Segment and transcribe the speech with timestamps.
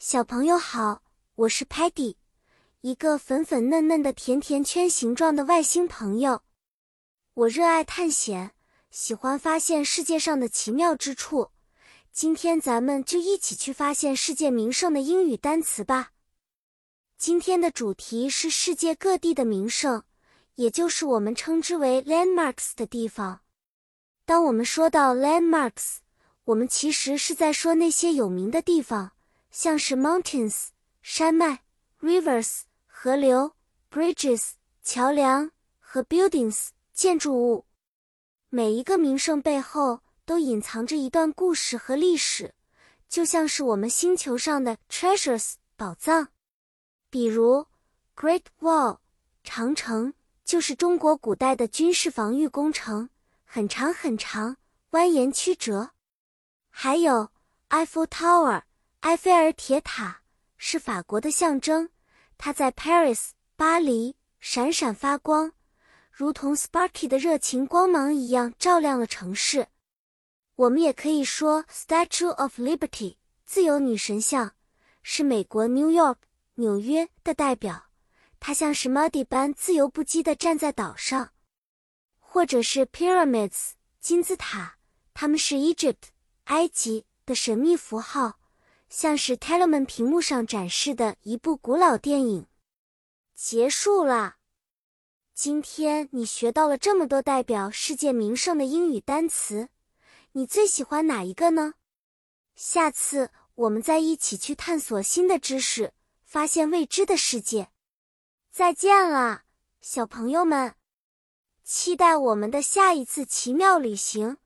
[0.00, 1.02] 小朋友好，
[1.34, 2.14] 我是 Patty，
[2.82, 6.42] 一个粉粉嫩嫩的甜甜圈形状的外星朋友。
[7.34, 8.52] 我热爱探险，
[8.92, 11.50] 喜欢发现世界上的奇妙之处。
[12.12, 16.12] 今天咱们就一起去发现世界名胜的英语单词吧。
[17.16, 20.04] 今天的主题是世界各地的名胜，
[20.54, 23.40] 也就是我们称之为 landmarks 的地方。
[24.24, 25.96] 当我们说到 landmarks，
[26.44, 29.10] 我们其实是在说那些有名的地方。
[29.50, 30.68] 像是 mountains
[31.02, 31.64] 山脉
[32.00, 33.56] ，rivers 河流
[33.90, 34.50] ，bridges
[34.82, 37.66] 桥梁和 buildings 建筑物。
[38.50, 42.54] 每一个名胜背后都隐藏着一段故事和历史，
[43.08, 46.28] 就像是我们星球上的 treasures 宝藏。
[47.10, 47.66] 比如
[48.14, 48.98] Great Wall
[49.42, 50.12] 长城
[50.44, 53.08] 就是中国古代的军事防御工程，
[53.44, 54.56] 很长很长，
[54.90, 55.90] 蜿蜒曲折。
[56.70, 57.30] 还有
[57.70, 58.62] Eiffel Tower。
[59.02, 60.22] 埃菲尔铁塔
[60.56, 61.88] 是法国的象征，
[62.36, 65.52] 它在 Paris 巴黎闪闪发光，
[66.10, 69.68] 如同 Sparky 的热情光芒一样照亮了城市。
[70.56, 74.52] 我们也可以说 Statue of Liberty 自由女神像
[75.04, 76.16] 是美国 New York
[76.54, 77.90] 纽约的代表，
[78.40, 81.30] 它像是 Muddy 般自由不羁地站在岛上，
[82.18, 84.78] 或者是 Pyramids 金字塔，
[85.14, 86.08] 它们是 Egypt
[86.44, 88.37] 埃及的神秘符号。
[88.88, 92.46] 像是 Telemann 屏幕上展示的一部古老电影，
[93.34, 94.36] 结束了。
[95.34, 99.68] 今天你学到了这么多代表世界名胜的英语单词，
[100.32, 101.74] 你最喜欢哪一个呢？
[102.56, 105.92] 下次我们再一起去探索新的知识，
[106.24, 107.68] 发现未知的世界。
[108.50, 109.42] 再见了，
[109.80, 110.74] 小朋友们，
[111.62, 114.38] 期待我们的下一次奇妙旅行。